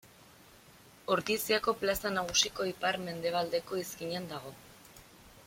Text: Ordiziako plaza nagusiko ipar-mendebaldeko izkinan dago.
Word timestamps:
Ordiziako 1.15 1.75
plaza 1.81 2.13
nagusiko 2.15 2.67
ipar-mendebaldeko 2.71 3.81
izkinan 3.83 4.29
dago. 4.35 4.57